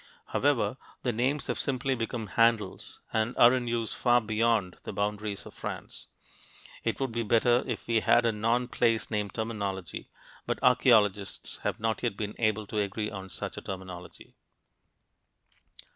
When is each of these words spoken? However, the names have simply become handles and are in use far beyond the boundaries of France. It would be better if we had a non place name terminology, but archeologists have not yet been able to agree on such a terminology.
However, 0.29 0.77
the 1.03 1.11
names 1.11 1.45
have 1.45 1.59
simply 1.59 1.93
become 1.93 2.25
handles 2.33 3.01
and 3.13 3.37
are 3.37 3.53
in 3.53 3.67
use 3.67 3.93
far 3.93 4.19
beyond 4.19 4.77
the 4.81 4.91
boundaries 4.91 5.45
of 5.45 5.53
France. 5.53 6.07
It 6.83 6.99
would 6.99 7.11
be 7.11 7.21
better 7.21 7.61
if 7.67 7.85
we 7.85 7.99
had 7.99 8.25
a 8.25 8.31
non 8.31 8.67
place 8.67 9.11
name 9.11 9.29
terminology, 9.29 10.09
but 10.47 10.57
archeologists 10.63 11.57
have 11.61 11.79
not 11.79 12.01
yet 12.01 12.17
been 12.17 12.33
able 12.39 12.65
to 12.65 12.79
agree 12.79 13.11
on 13.11 13.29
such 13.29 13.57
a 13.57 13.61
terminology. 13.61 14.33